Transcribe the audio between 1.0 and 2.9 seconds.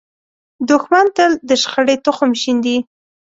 تل د شخړې تخم شیندي